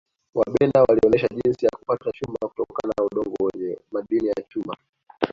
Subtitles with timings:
[0.33, 4.77] wabena walionesha jinsi ya kupata chuma kutokana na udongo wenye madini ya chuma